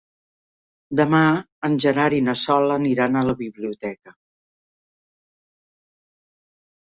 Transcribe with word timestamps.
Demà 0.99 1.19
en 1.67 1.75
Gerard 1.83 2.15
i 2.19 2.21
na 2.29 2.35
Sol 2.45 2.73
aniran 2.77 3.19
a 3.19 3.23
la 3.27 3.35
biblioteca. 3.43 4.15